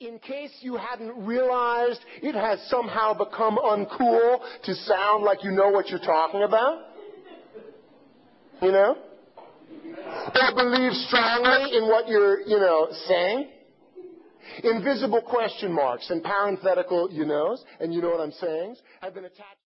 In 0.00 0.20
case 0.20 0.52
you 0.60 0.76
hadn't 0.76 1.26
realized, 1.26 1.98
it 2.22 2.36
has 2.36 2.60
somehow 2.70 3.14
become 3.14 3.58
uncool 3.58 4.38
to 4.62 4.74
sound 4.74 5.24
like 5.24 5.42
you 5.42 5.50
know 5.50 5.70
what 5.70 5.88
you're 5.88 5.98
talking 5.98 6.44
about. 6.44 6.84
You 8.62 8.70
know? 8.70 8.96
Or 9.96 10.54
believe 10.54 10.92
strongly 10.92 11.76
in 11.76 11.88
what 11.88 12.08
you're, 12.08 12.42
you 12.42 12.58
know, 12.60 12.86
saying. 13.06 13.48
Invisible 14.62 15.20
question 15.20 15.72
marks 15.72 16.10
and 16.10 16.22
parenthetical 16.22 17.10
you 17.10 17.24
knows, 17.24 17.64
and 17.80 17.92
you 17.92 18.00
know 18.00 18.10
what 18.10 18.20
I'm 18.20 18.32
saying, 18.32 18.76
have 19.00 19.14
been 19.14 19.24
attached. 19.24 19.67